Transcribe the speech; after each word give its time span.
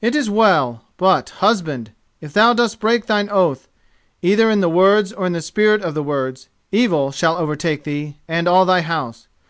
"It 0.00 0.16
is 0.16 0.30
well; 0.30 0.84
but, 0.96 1.28
husband, 1.44 1.90
if 2.22 2.32
thou 2.32 2.54
dost 2.54 2.80
break 2.80 3.04
thine 3.04 3.28
oath, 3.28 3.68
either 4.22 4.50
in 4.50 4.60
the 4.60 4.70
words 4.70 5.12
or 5.12 5.26
in 5.26 5.34
the 5.34 5.42
spirit 5.42 5.82
of 5.82 5.92
the 5.92 6.02
words, 6.02 6.48
evil 6.72 7.12
shall 7.12 7.36
overtake 7.36 7.84
thee 7.84 8.16
and 8.26 8.48
all 8.48 8.64
thy 8.64 8.80
house. 8.80 9.28